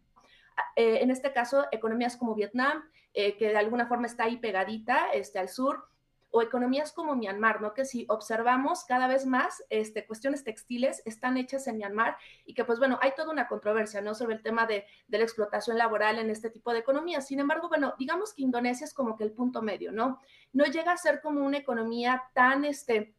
Eh, 0.77 0.99
en 1.01 1.11
este 1.11 1.33
caso, 1.33 1.65
economías 1.71 2.15
como 2.15 2.33
Vietnam, 2.33 2.89
que 3.13 3.35
de 3.39 3.55
alguna 3.55 3.87
forma 3.87 4.07
está 4.07 4.25
ahí 4.25 4.35
pegadita 4.35 5.09
este, 5.13 5.39
al 5.39 5.47
sur, 5.47 5.87
o 6.35 6.41
economías 6.41 6.91
como 6.91 7.15
Myanmar, 7.15 7.61
¿no? 7.61 7.73
Que 7.73 7.85
si 7.85 8.05
observamos 8.09 8.83
cada 8.83 9.07
vez 9.07 9.25
más 9.25 9.63
este, 9.69 10.05
cuestiones 10.05 10.43
textiles 10.43 11.01
están 11.05 11.37
hechas 11.37 11.65
en 11.67 11.77
Myanmar 11.77 12.17
y 12.45 12.53
que 12.53 12.65
pues 12.65 12.77
bueno, 12.77 12.99
hay 13.01 13.13
toda 13.15 13.31
una 13.31 13.47
controversia, 13.47 14.01
¿no? 14.01 14.13
Sobre 14.13 14.35
el 14.35 14.43
tema 14.43 14.65
de, 14.65 14.85
de 15.07 15.17
la 15.17 15.23
explotación 15.23 15.77
laboral 15.77 16.19
en 16.19 16.29
este 16.29 16.49
tipo 16.49 16.73
de 16.73 16.79
economías. 16.79 17.25
Sin 17.25 17.39
embargo, 17.39 17.69
bueno, 17.69 17.93
digamos 17.97 18.33
que 18.33 18.41
Indonesia 18.41 18.83
es 18.83 18.93
como 18.93 19.15
que 19.15 19.23
el 19.23 19.31
punto 19.31 19.61
medio, 19.61 19.93
¿no? 19.93 20.19
No 20.51 20.65
llega 20.65 20.91
a 20.91 20.97
ser 20.97 21.21
como 21.21 21.39
una 21.39 21.57
economía 21.57 22.23
tan, 22.33 22.65
este, 22.65 23.14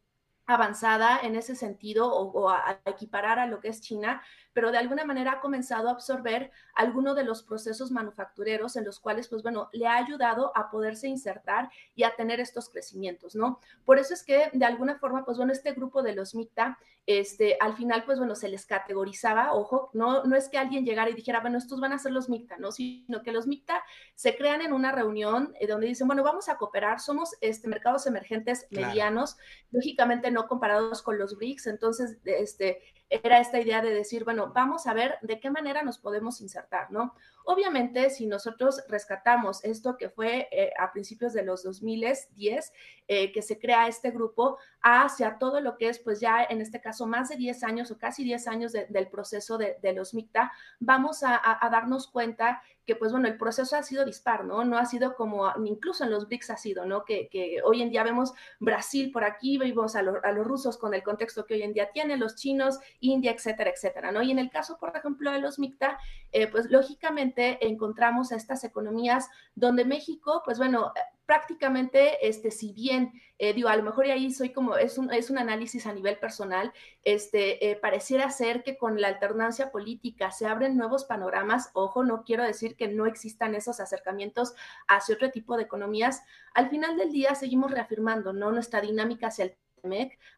avanzada 0.47 1.19
en 1.21 1.35
ese 1.35 1.55
sentido 1.55 2.11
o, 2.11 2.49
a, 2.49 2.79
equiparar 2.85 3.37
a 3.37 3.45
lo 3.45 3.59
que 3.59 3.67
es 3.67 3.81
China, 3.81 4.23
pero 4.53 4.71
de 4.71 4.77
alguna 4.77 5.05
manera 5.05 5.33
ha 5.33 5.39
comenzado 5.39 5.89
a 5.89 5.91
absorber 5.91 6.51
algunos 6.73 7.15
de 7.15 7.23
los 7.23 7.43
procesos 7.43 7.91
manufactureros 7.91 8.75
en 8.75 8.85
los 8.85 8.99
cuales, 8.99 9.27
pues 9.27 9.43
bueno, 9.43 9.69
le 9.73 9.85
ha 9.85 9.97
ayudado 9.97 10.51
a 10.55 10.71
poderse 10.71 11.07
insertar 11.07 11.69
y 11.95 12.03
a 12.03 12.15
tener 12.15 12.39
estos 12.39 12.69
crecimientos, 12.69 13.35
¿no? 13.35 13.59
Por 13.85 13.99
eso 13.99 14.13
es 14.13 14.23
que 14.23 14.49
de 14.53 14.65
alguna 14.65 14.97
forma, 14.97 15.25
pues 15.25 15.37
bueno, 15.37 15.51
este 15.51 15.73
grupo 15.73 16.01
de 16.01 16.15
los 16.15 16.33
MICTA, 16.33 16.79
este, 17.05 17.57
al 17.59 17.75
final, 17.75 18.03
pues 18.05 18.17
bueno, 18.17 18.35
se 18.35 18.49
les 18.49 18.65
categorizaba, 18.65 19.53
ojo, 19.53 19.91
no, 19.93 20.23
no 20.23 20.35
es 20.35 20.49
que 20.49 20.57
alguien 20.57 20.85
llegara 20.85 21.09
y 21.09 21.13
dijera, 21.13 21.39
bueno, 21.39 21.57
estos 21.57 21.79
van 21.79 21.93
a 21.93 21.99
ser 21.99 22.11
los 22.11 22.27
MICTA, 22.27 22.57
¿no? 22.57 22.71
Sino 22.71 23.21
que 23.21 23.31
los 23.31 23.47
MICTA 23.47 23.81
se 24.15 24.35
crean 24.35 24.61
en 24.61 24.73
una 24.73 24.91
reunión 24.91 25.53
eh, 25.59 25.67
donde 25.67 25.87
dicen, 25.87 26.07
bueno, 26.07 26.23
vamos 26.23 26.49
a 26.49 26.57
cooperar, 26.57 26.99
somos 26.99 27.35
este, 27.41 27.67
mercados 27.67 28.07
emergentes 28.07 28.67
medianos, 28.71 29.37
lógicamente 29.71 30.31
no 30.37 30.47
comparados 30.47 31.01
con 31.01 31.17
los 31.17 31.35
BRICS, 31.35 31.67
entonces, 31.67 32.17
este, 32.23 32.79
era 33.09 33.39
esta 33.39 33.59
idea 33.59 33.81
de 33.81 33.91
decir, 33.91 34.23
bueno, 34.23 34.51
vamos 34.53 34.85
a 34.85 34.93
ver 34.93 35.17
de 35.23 35.39
qué 35.39 35.49
manera 35.49 35.81
nos 35.81 35.97
podemos 35.97 36.41
insertar, 36.41 36.91
¿no? 36.91 37.15
Obviamente, 37.49 38.09
si 38.09 38.25
nosotros 38.25 38.83
rescatamos 38.89 39.63
esto 39.63 39.95
que 39.95 40.09
fue 40.09 40.49
eh, 40.51 40.71
a 40.77 40.91
principios 40.91 41.31
de 41.31 41.45
los 41.45 41.63
2010, 41.63 42.73
eh, 43.07 43.31
que 43.31 43.41
se 43.41 43.57
crea 43.57 43.87
este 43.87 44.11
grupo, 44.11 44.57
hacia 44.81 45.37
todo 45.37 45.61
lo 45.61 45.77
que 45.77 45.87
es, 45.87 45.97
pues 45.99 46.19
ya 46.19 46.43
en 46.43 46.59
este 46.59 46.81
caso, 46.81 47.07
más 47.07 47.29
de 47.29 47.37
10 47.37 47.63
años 47.63 47.89
o 47.91 47.97
casi 47.97 48.25
10 48.25 48.47
años 48.49 48.73
del 48.73 49.07
proceso 49.07 49.57
de, 49.57 49.77
los 49.93 50.13
MICTA, 50.13 50.51
vamos 50.79 51.23
a, 51.23 51.41
darnos 51.71 52.07
cuenta 52.07 52.61
que, 52.85 52.95
pues 52.95 53.11
bueno, 53.11 53.27
el 53.27 53.37
proceso 53.37 53.75
ha 53.75 53.83
sido 53.83 54.03
dispar, 54.05 54.45
¿no? 54.45 54.63
No 54.63 54.77
ha 54.77 54.85
sido 54.85 55.15
como, 55.15 55.51
incluso 55.65 56.03
en 56.03 56.11
los 56.11 56.27
BRICS 56.27 56.49
ha 56.51 56.57
sido, 56.57 56.85
¿no? 56.85 57.03
Que, 57.05 57.61
hoy 57.63 57.81
en 57.81 57.89
día 57.89 58.03
vemos 58.03 58.33
Brasil 58.59 59.11
por 59.11 59.23
aquí, 59.23 59.57
vemos 59.57 59.95
a, 59.95 60.01
los 60.01 60.47
rusos 60.47 60.77
con 60.77 60.93
el 60.93 61.03
contexto 61.03 61.45
que 61.45 61.55
hoy 61.55 61.63
en 61.63 61.73
día 61.73 61.91
tienen, 61.91 62.19
los 62.19 62.35
chinos, 62.35 62.79
India, 62.99 63.31
etcétera, 63.31 63.71
etcétera, 63.71 64.11
¿no? 64.11 64.21
Y 64.21 64.31
en 64.31 64.39
el 64.39 64.49
caso, 64.49 64.77
por 64.79 64.95
ejemplo, 64.95 65.31
de 65.31 65.39
los 65.39 65.59
MICTA, 65.59 65.97
eh, 66.31 66.47
pues 66.47 66.69
lógicamente 66.69 67.36
encontramos 67.61 68.31
estas 68.31 68.63
economías 68.63 69.29
donde 69.55 69.85
México, 69.85 70.41
pues 70.45 70.57
bueno, 70.57 70.93
prácticamente, 71.27 72.25
este, 72.27 72.51
si 72.51 72.71
bien, 72.71 73.11
eh, 73.37 73.53
digo, 73.53 73.67
a 73.67 73.75
lo 73.75 73.83
mejor 73.83 74.07
y 74.07 74.11
ahí 74.11 74.31
soy 74.31 74.51
como, 74.51 74.77
es 74.77 74.97
un, 74.97 75.11
es 75.13 75.29
un 75.29 75.37
análisis 75.37 75.85
a 75.85 75.93
nivel 75.93 76.17
personal, 76.17 76.71
este, 77.03 77.69
eh, 77.69 77.75
pareciera 77.75 78.29
ser 78.31 78.63
que 78.63 78.77
con 78.77 78.99
la 79.01 79.09
alternancia 79.09 79.69
política 79.69 80.31
se 80.31 80.47
abren 80.47 80.77
nuevos 80.77 81.03
panoramas, 81.03 81.69
ojo, 81.73 82.03
no 82.03 82.23
quiero 82.23 82.43
decir 82.43 82.77
que 82.77 82.87
no 82.87 83.05
existan 83.05 83.55
esos 83.55 83.81
acercamientos 83.81 84.53
hacia 84.87 85.15
otro 85.15 85.29
tipo 85.29 85.57
de 85.57 85.63
economías, 85.63 86.23
al 86.53 86.69
final 86.69 86.95
del 86.95 87.11
día 87.11 87.35
seguimos 87.35 87.71
reafirmando, 87.71 88.31
¿no? 88.31 88.51
Nuestra 88.51 88.79
dinámica 88.79 89.27
hacia 89.27 89.45
el 89.45 89.57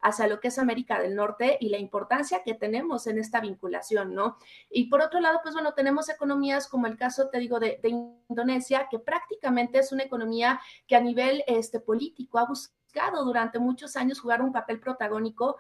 hacia 0.02 0.28
lo 0.28 0.40
que 0.40 0.50
es 0.50 0.60
América 0.60 1.00
del 1.00 1.16
Norte 1.16 1.58
y 1.60 1.70
la 1.70 1.78
importancia 1.78 2.44
que 2.44 2.54
tenemos 2.54 3.08
en 3.08 3.20
esta 3.20 3.40
vinculación, 3.40 4.14
¿no? 4.14 4.38
Y 4.70 4.90
por 4.90 5.02
otro 5.02 5.20
lado, 5.20 5.40
pues 5.42 5.54
bueno, 5.54 5.74
tenemos 5.74 6.10
economías 6.10 6.68
como 6.68 6.88
el 6.88 6.98
caso, 6.98 7.30
te 7.30 7.40
digo, 7.40 7.60
de, 7.60 7.80
Indonesia, 8.30 8.88
que 8.90 9.00
prácticamente 9.00 9.80
es 9.80 9.92
una 9.92 10.04
economía 10.04 10.60
que 10.88 10.96
a 10.96 11.02
nivel 11.02 11.44
este, 11.48 11.80
político 11.80 12.38
ha 12.38 12.46
buscado 12.46 13.24
durante 13.24 13.60
muchos 13.60 13.96
años 13.96 14.20
jugar 14.20 14.42
un 14.42 14.52
papel 14.52 14.80
protagónico 14.80 15.58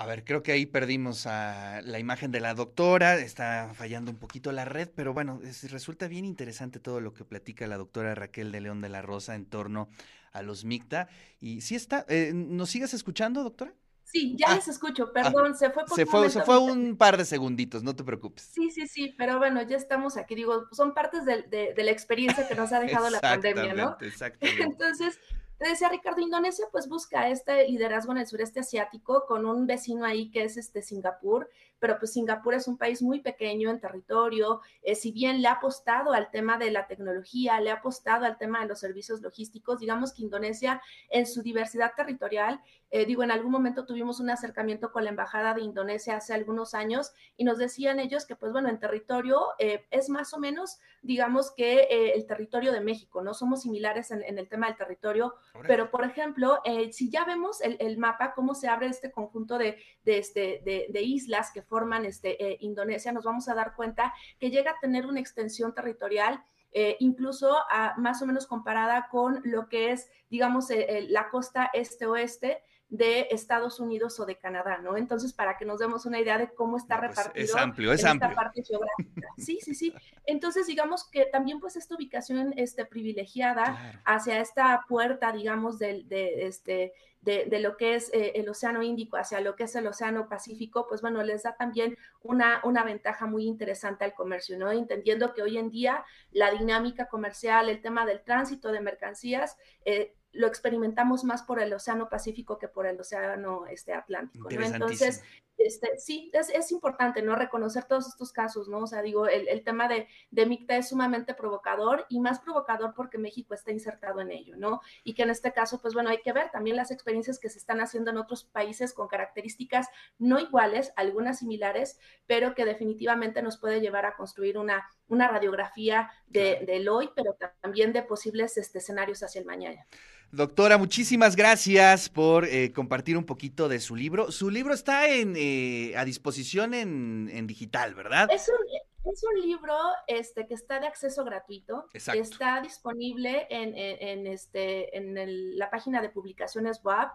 A 0.00 0.06
ver, 0.06 0.22
creo 0.22 0.44
que 0.44 0.52
ahí 0.52 0.64
perdimos 0.64 1.26
a 1.26 1.82
la 1.82 1.98
imagen 1.98 2.30
de 2.30 2.38
la 2.38 2.54
doctora, 2.54 3.16
está 3.16 3.72
fallando 3.74 4.12
un 4.12 4.16
poquito 4.16 4.52
la 4.52 4.64
red, 4.64 4.88
pero 4.94 5.12
bueno, 5.12 5.40
resulta 5.68 6.06
bien 6.06 6.24
interesante 6.24 6.78
todo 6.78 7.00
lo 7.00 7.14
que 7.14 7.24
platica 7.24 7.66
la 7.66 7.76
doctora 7.76 8.14
Raquel 8.14 8.52
de 8.52 8.60
León 8.60 8.80
de 8.80 8.90
la 8.90 9.02
Rosa 9.02 9.34
en 9.34 9.44
torno 9.44 9.88
a 10.30 10.42
los 10.42 10.64
MICTA. 10.64 11.08
Y 11.40 11.62
sí 11.62 11.74
está, 11.74 12.06
eh, 12.08 12.30
¿nos 12.32 12.70
sigues 12.70 12.94
escuchando, 12.94 13.42
doctora? 13.42 13.74
Sí, 14.04 14.36
ya 14.38 14.52
ah, 14.52 14.54
les 14.54 14.68
escucho, 14.68 15.08
ah, 15.08 15.12
perdón, 15.12 15.56
se 15.56 15.68
fue 15.70 15.84
por 15.84 15.96
se 15.96 16.06
fue, 16.06 16.30
se 16.30 16.42
fue 16.42 16.60
un 16.60 16.96
par 16.96 17.16
de 17.16 17.24
segunditos, 17.24 17.82
no 17.82 17.96
te 17.96 18.04
preocupes. 18.04 18.48
Sí, 18.54 18.70
sí, 18.70 18.86
sí, 18.86 19.16
pero 19.18 19.38
bueno, 19.38 19.62
ya 19.62 19.76
estamos 19.76 20.16
aquí, 20.16 20.36
digo, 20.36 20.68
son 20.70 20.94
partes 20.94 21.24
de, 21.24 21.42
de 21.74 21.82
la 21.82 21.90
experiencia 21.90 22.46
que 22.46 22.54
nos 22.54 22.72
ha 22.72 22.78
dejado 22.78 23.10
la 23.10 23.20
pandemia, 23.20 23.74
¿no? 23.74 23.96
Exactamente. 24.00 24.62
Entonces, 24.62 25.18
te 25.58 25.68
decía 25.68 25.88
Ricardo, 25.88 26.20
Indonesia 26.20 26.66
pues 26.70 26.88
busca 26.88 27.28
este 27.28 27.68
liderazgo 27.68 28.12
en 28.12 28.18
el 28.18 28.26
sureste 28.26 28.60
asiático 28.60 29.24
con 29.26 29.44
un 29.44 29.66
vecino 29.66 30.04
ahí 30.04 30.30
que 30.30 30.44
es 30.44 30.56
este 30.56 30.82
Singapur, 30.82 31.50
pero 31.78 31.98
pues 31.98 32.12
Singapur 32.12 32.54
es 32.54 32.68
un 32.68 32.76
país 32.76 33.02
muy 33.02 33.20
pequeño 33.20 33.70
en 33.70 33.80
territorio, 33.80 34.60
eh, 34.82 34.94
si 34.94 35.12
bien 35.12 35.40
le 35.42 35.48
ha 35.48 35.52
apostado 35.52 36.12
al 36.12 36.30
tema 36.30 36.58
de 36.58 36.70
la 36.70 36.86
tecnología, 36.86 37.60
le 37.60 37.70
ha 37.70 37.74
apostado 37.74 38.24
al 38.24 38.38
tema 38.38 38.60
de 38.60 38.66
los 38.66 38.80
servicios 38.80 39.20
logísticos, 39.20 39.78
digamos 39.78 40.12
que 40.12 40.22
Indonesia 40.22 40.82
en 41.10 41.26
su 41.26 41.42
diversidad 41.42 41.92
territorial, 41.96 42.60
eh, 42.90 43.04
digo, 43.04 43.22
en 43.22 43.30
algún 43.30 43.52
momento 43.52 43.84
tuvimos 43.84 44.18
un 44.18 44.30
acercamiento 44.30 44.92
con 44.92 45.04
la 45.04 45.10
Embajada 45.10 45.52
de 45.52 45.60
Indonesia 45.60 46.16
hace 46.16 46.32
algunos 46.32 46.72
años 46.74 47.12
y 47.36 47.44
nos 47.44 47.58
decían 47.58 48.00
ellos 48.00 48.24
que 48.24 48.34
pues 48.34 48.50
bueno, 48.50 48.70
en 48.70 48.78
territorio 48.78 49.38
eh, 49.58 49.86
es 49.90 50.08
más 50.08 50.32
o 50.32 50.38
menos, 50.38 50.78
digamos 51.02 51.50
que 51.50 52.12
el 52.14 52.26
territorio 52.26 52.72
de 52.72 52.80
México, 52.80 53.22
¿no? 53.22 53.34
Somos 53.34 53.62
similares 53.62 54.10
en, 54.10 54.38
el 54.38 54.48
tema 54.48 54.66
del 54.66 54.76
territorio, 54.76 55.34
pero 55.66 55.90
por 55.90 56.04
ejemplo, 56.04 56.60
si 56.90 57.10
ya 57.10 57.24
vemos 57.24 57.60
el, 57.60 57.98
mapa, 57.98 58.34
cómo 58.34 58.54
se 58.54 58.68
abre 58.68 58.86
este 58.86 59.12
conjunto 59.12 59.58
de, 59.58 59.78
de, 60.04 60.18
este, 60.18 60.62
de 60.64 61.02
islas 61.02 61.52
que 61.52 61.62
forman 61.68 62.04
este, 62.04 62.42
eh, 62.44 62.56
Indonesia, 62.60 63.12
nos 63.12 63.24
vamos 63.24 63.48
a 63.48 63.54
dar 63.54 63.74
cuenta 63.76 64.12
que 64.40 64.50
llega 64.50 64.72
a 64.72 64.80
tener 64.80 65.06
una 65.06 65.20
extensión 65.20 65.74
territorial 65.74 66.42
eh, 66.72 66.96
incluso 67.00 67.56
más 67.96 68.20
o 68.20 68.26
menos 68.26 68.46
comparada 68.46 69.08
con 69.10 69.40
lo 69.44 69.68
que 69.68 69.90
es, 69.90 70.10
digamos, 70.28 70.70
eh, 70.70 71.06
la 71.08 71.30
costa 71.30 71.70
este-oeste 71.72 72.62
de 72.90 73.28
Estados 73.30 73.80
Unidos 73.80 74.18
o 74.18 74.26
de 74.26 74.36
Canadá, 74.36 74.78
¿no? 74.78 74.96
Entonces, 74.96 75.32
para 75.32 75.56
que 75.56 75.64
nos 75.64 75.78
demos 75.78 76.06
una 76.06 76.20
idea 76.20 76.38
de 76.38 76.52
cómo 76.54 76.76
está 76.76 76.98
pues, 76.98 77.10
repartido 77.10 77.44
es 77.44 77.54
amplio, 77.54 77.92
es 77.92 78.04
amplio. 78.04 78.30
esta 78.30 78.42
parte 78.42 78.62
geográfica. 78.62 79.28
Sí, 79.36 79.58
sí, 79.62 79.74
sí. 79.74 79.94
Entonces, 80.24 80.66
digamos 80.66 81.08
que 81.08 81.26
también 81.26 81.60
pues 81.60 81.76
esta 81.76 81.94
ubicación 81.94 82.54
este, 82.56 82.86
privilegiada 82.86 84.00
hacia 84.04 84.40
esta 84.40 84.84
puerta, 84.88 85.32
digamos, 85.32 85.78
del, 85.78 86.08
de, 86.08 86.46
este, 86.46 86.92
de, 87.28 87.60
lo 87.60 87.76
que 87.76 87.94
es 87.94 88.10
eh, 88.14 88.32
el 88.36 88.48
Océano 88.48 88.82
Índico 88.82 89.16
hacia 89.16 89.40
lo 89.40 89.54
que 89.54 89.64
es 89.64 89.74
el 89.74 89.86
Océano 89.86 90.28
Pacífico, 90.28 90.86
pues 90.88 91.02
bueno, 91.02 91.22
les 91.22 91.42
da 91.42 91.56
también 91.56 91.96
una, 92.22 92.60
una 92.64 92.84
ventaja 92.84 93.26
muy 93.26 93.44
interesante 93.44 94.04
al 94.04 94.14
comercio, 94.14 94.58
¿no? 94.58 94.70
Entendiendo 94.70 95.34
que 95.34 95.42
hoy 95.42 95.58
en 95.58 95.70
día 95.70 96.04
la 96.30 96.50
dinámica 96.50 97.06
comercial, 97.06 97.68
el 97.68 97.82
tema 97.82 98.06
del 98.06 98.22
tránsito 98.22 98.72
de 98.72 98.80
mercancías, 98.80 99.58
eh, 99.84 100.14
lo 100.32 100.46
experimentamos 100.46 101.24
más 101.24 101.42
por 101.42 101.60
el 101.60 101.72
Océano 101.72 102.08
Pacífico 102.08 102.58
que 102.58 102.68
por 102.68 102.86
el 102.86 102.98
Océano 102.98 103.66
este, 103.66 103.92
Atlántico. 103.92 104.48
¿no? 104.50 104.62
Entonces, 104.64 105.22
este, 105.58 105.98
sí, 105.98 106.30
es, 106.32 106.72
importante, 106.72 107.20
¿no? 107.20 107.34
Reconocer 107.34 107.84
todos 107.84 108.06
estos 108.06 108.32
casos, 108.32 108.68
¿no? 108.68 108.84
O 108.84 108.86
sea, 108.86 109.02
digo, 109.02 109.26
el, 109.26 109.64
tema 109.64 109.88
de, 109.88 110.06
de, 110.30 110.46
MICTA 110.46 110.76
es 110.76 110.88
sumamente 110.88 111.34
provocador 111.34 112.06
y 112.08 112.20
más 112.20 112.38
provocador 112.38 112.94
porque 112.94 113.18
México 113.18 113.54
está 113.54 113.72
insertado 113.72 114.20
en 114.20 114.30
ello, 114.30 114.56
¿no? 114.56 114.80
Y 115.02 115.14
que 115.14 115.22
en 115.22 115.30
este 115.30 115.52
caso, 115.52 115.80
pues 115.80 115.94
bueno, 115.94 116.10
hay 116.10 116.22
que 116.22 116.32
ver 116.32 116.50
también 116.50 116.76
las 116.76 116.90
experiencias 116.90 117.38
que 117.38 117.48
se 117.48 117.58
están 117.58 117.80
haciendo 117.80 118.10
en 118.10 118.18
otros 118.18 118.44
países 118.44 118.92
con 118.92 119.08
características 119.08 119.88
no 120.18 120.38
iguales, 120.38 120.92
algunas 120.96 121.40
similares, 121.40 121.98
pero 122.26 122.54
que 122.54 122.64
definitivamente 122.64 123.42
nos 123.42 123.58
puede 123.58 123.80
llevar 123.80 124.06
a 124.06 124.16
construir 124.16 124.58
una, 124.58 124.88
una 125.08 125.28
radiografía 125.28 126.10
de, 126.28 126.62
del 126.66 126.88
hoy, 126.88 127.10
pero 127.16 127.36
también 127.60 127.92
de 127.92 128.02
posibles 128.02 128.56
este, 128.56 128.78
escenarios 128.78 129.22
hacia 129.22 129.40
el 129.40 129.46
mañana. 129.46 129.86
Doctora, 130.30 130.76
muchísimas 130.76 131.36
gracias 131.36 132.08
por 132.08 132.44
eh, 132.44 132.72
compartir 132.72 133.16
un 133.16 133.24
poquito 133.24 133.68
de 133.68 133.80
su 133.80 133.96
libro. 133.96 134.30
Su 134.30 134.50
libro 134.50 134.74
está 134.74 135.08
en, 135.08 135.34
eh, 135.36 135.96
a 135.96 136.04
disposición 136.04 136.74
en, 136.74 137.46
digital, 137.46 137.94
¿verdad? 137.94 138.28
Es 138.30 138.48
un, 138.48 139.12
es 139.12 139.24
un, 139.24 139.40
libro 139.40 139.74
este, 140.06 140.46
que 140.46 140.54
está 140.54 140.80
de 140.80 140.86
acceso 140.86 141.24
gratuito. 141.24 141.86
Exacto. 141.94 142.20
Está 142.20 142.60
disponible 142.60 143.46
en, 143.48 143.74
en 143.74 144.26
este, 144.26 144.96
en 144.96 145.56
la 145.56 145.70
página 145.70 146.02
de 146.02 146.10
publicaciones 146.10 146.82
web. 146.82 147.08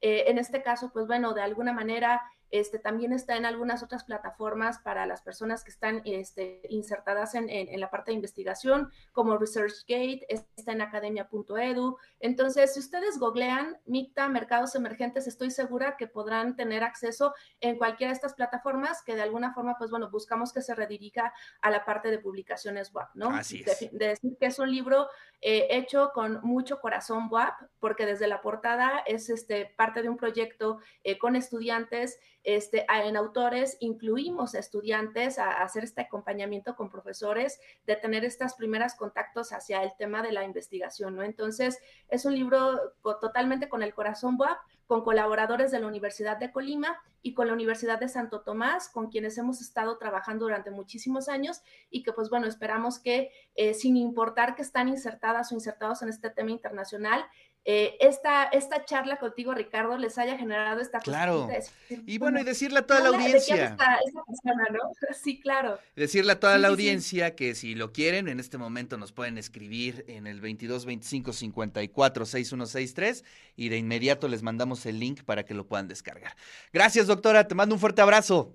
Eh, 0.00 0.24
en 0.28 0.38
este 0.38 0.62
caso, 0.62 0.90
pues 0.92 1.06
bueno, 1.06 1.34
de 1.34 1.42
alguna 1.42 1.72
manera 1.72 2.22
este, 2.50 2.78
también 2.78 3.12
está 3.12 3.36
en 3.36 3.44
algunas 3.44 3.82
otras 3.82 4.04
plataformas 4.04 4.78
para 4.78 5.06
las 5.06 5.22
personas 5.22 5.64
que 5.64 5.70
están 5.70 6.02
este, 6.04 6.62
insertadas 6.68 7.34
en, 7.34 7.48
la 7.80 7.90
parte 7.90 8.12
de 8.12 8.16
investigación, 8.16 8.90
como 9.12 9.36
ResearchGate, 9.36 10.26
está 10.28 10.72
en 10.72 10.82
academia.edu. 10.82 11.98
Entonces, 12.20 12.74
si 12.74 12.80
ustedes 12.80 13.18
googlean 13.18 13.78
MICTA, 13.86 14.28
mercados 14.28 14.74
emergentes, 14.76 15.26
estoy 15.26 15.50
segura 15.50 15.96
que 15.96 16.06
podrán 16.06 16.54
tener 16.54 16.84
acceso 16.84 17.34
en 17.60 17.76
cualquiera 17.76 18.10
de 18.10 18.14
estas 18.14 18.34
plataformas 18.34 19.02
que 19.02 19.16
de 19.16 19.22
alguna 19.22 19.52
forma, 19.52 19.76
pues 19.76 19.90
bueno, 19.90 20.10
buscamos 20.10 20.52
que 20.52 20.62
se 20.62 20.74
redirija 20.74 21.32
a 21.60 21.70
la 21.70 21.84
parte 21.84 22.10
de 22.10 22.18
publicaciones 22.18 22.92
web, 22.92 23.06
¿no? 23.14 23.30
Así 23.30 23.64
es. 23.66 23.90
De, 23.92 24.08
decir 24.08 24.36
que 24.38 24.46
es 24.46 24.58
un 24.58 24.70
libro 24.70 25.08
eh, 25.40 25.66
hecho 25.70 26.10
con 26.14 26.40
mucho 26.42 26.80
corazón 26.80 27.28
web, 27.28 27.52
porque 27.80 28.06
desde 28.06 28.28
la 28.28 28.40
portada 28.40 29.02
es 29.06 29.28
este, 29.28 29.72
parte 29.76 29.88
parte 29.88 30.02
de 30.02 30.10
un 30.10 30.18
proyecto 30.18 30.80
eh, 31.02 31.16
con 31.16 31.34
estudiantes, 31.34 32.18
este, 32.44 32.86
en 32.88 33.16
autores 33.16 33.76
incluimos 33.80 34.54
a 34.54 34.58
estudiantes 34.58 35.38
a, 35.38 35.62
hacer 35.62 35.84
este 35.84 36.02
acompañamiento 36.02 36.76
con 36.76 36.90
profesores, 36.90 37.60
de 37.86 37.96
tener 37.96 38.24
estos 38.24 38.54
primeros 38.54 38.94
contactos 38.94 39.52
hacia 39.52 39.82
el 39.82 39.92
tema 39.98 40.22
de 40.22 40.32
la 40.32 40.44
investigación, 40.44 41.16
¿no? 41.16 41.22
Entonces, 41.22 41.78
es 42.08 42.24
un 42.24 42.34
libro 42.34 42.94
totalmente 43.20 43.68
con 43.68 43.82
el 43.82 43.94
corazón 43.94 44.36
WAP, 44.38 44.58
con 44.88 45.04
colaboradores 45.04 45.70
de 45.70 45.80
la 45.80 45.86
Universidad 45.86 46.38
de 46.38 46.50
Colima 46.50 46.98
y 47.20 47.34
con 47.34 47.46
la 47.46 47.52
Universidad 47.52 48.00
de 48.00 48.08
Santo 48.08 48.40
Tomás, 48.40 48.88
con 48.88 49.10
quienes 49.10 49.36
hemos 49.36 49.60
estado 49.60 49.98
trabajando 49.98 50.46
durante 50.46 50.70
muchísimos 50.70 51.28
años 51.28 51.60
y 51.90 52.02
que 52.02 52.14
pues 52.14 52.30
bueno, 52.30 52.46
esperamos 52.46 52.98
que 52.98 53.30
eh, 53.54 53.74
sin 53.74 53.98
importar 53.98 54.54
que 54.54 54.62
están 54.62 54.88
insertadas 54.88 55.52
o 55.52 55.54
insertados 55.54 56.00
en 56.00 56.08
este 56.08 56.30
tema 56.30 56.52
internacional, 56.52 57.22
eh, 57.70 57.98
esta, 58.00 58.44
esta 58.44 58.86
charla 58.86 59.18
contigo, 59.18 59.52
Ricardo, 59.52 59.98
les 59.98 60.16
haya 60.16 60.38
generado 60.38 60.80
esta 60.80 61.00
Claro. 61.00 61.50
y 61.90 62.16
bueno, 62.16 62.40
y 62.40 62.44
decirle 62.44 62.78
a 62.78 62.86
toda 62.86 63.00
la 63.00 63.08
audiencia. 63.10 63.76
Sí, 65.22 65.38
claro. 65.38 65.78
Decirle 65.94 66.32
a 66.32 66.40
toda 66.40 66.56
la 66.56 66.68
audiencia 66.68 67.36
que 67.36 67.54
si 67.54 67.74
lo 67.74 67.92
quieren, 67.92 68.28
en 68.28 68.40
este 68.40 68.56
momento 68.56 68.96
nos 68.96 69.12
pueden 69.12 69.36
escribir 69.36 70.06
en 70.08 70.26
el 70.26 70.40
22 70.40 70.86
25 70.86 71.34
54 71.34 72.24
6163 72.24 73.24
y 73.54 73.68
de 73.68 73.76
inmediato 73.76 74.28
les 74.28 74.42
mandamos 74.42 74.86
el 74.86 74.98
link 74.98 75.24
para 75.24 75.44
que 75.44 75.52
lo 75.52 75.66
puedan 75.66 75.88
descargar. 75.88 76.36
Gracias, 76.72 77.06
doctora. 77.06 77.48
Te 77.48 77.54
mando 77.54 77.74
un 77.74 77.80
fuerte 77.82 78.00
abrazo. 78.00 78.54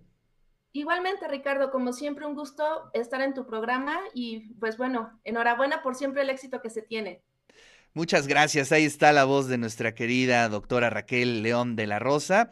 Igualmente, 0.72 1.28
Ricardo, 1.28 1.70
como 1.70 1.94
siempre, 1.94 2.26
un 2.26 2.34
gusto 2.34 2.90
estar 2.94 3.22
en 3.22 3.36
tu 3.36 3.46
programa 3.46 4.00
y 4.16 4.56
pues 4.56 4.76
bueno, 4.76 5.20
enhorabuena 5.24 5.84
por 5.84 5.94
siempre 5.94 6.24
el 6.24 6.32
éxito 6.32 6.64
que 6.64 6.72
se 6.72 6.82
tiene. 6.82 7.22
Muchas 7.96 8.26
gracias. 8.26 8.72
Ahí 8.72 8.86
está 8.86 9.14
la 9.14 9.24
voz 9.24 9.48
de 9.48 9.60
nuestra 9.60 9.94
querida 9.94 10.50
doctora 10.50 10.90
Raquel 10.90 11.44
León 11.44 11.76
de 11.76 11.86
la 11.86 12.00
Rosa. 12.00 12.50